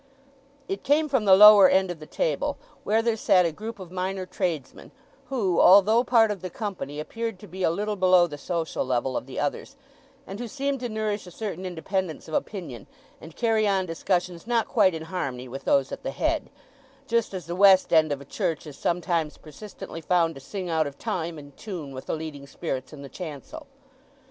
[0.67, 3.91] It came from the lower end of the table, where there sat a group of
[3.91, 4.89] minor tradesmen
[5.25, 9.15] who, although part of the company, appeared to be a little below the social level
[9.15, 9.75] of the others;
[10.25, 12.87] and who seemed to nourish a certain independence of opinion
[13.21, 16.49] and carry on discussions not quite in harmony with those at the head;
[17.05, 20.87] just as the west end of a church is sometimes persistently found to sing out
[20.87, 23.67] of time and tune with the leading spirits in the chancel.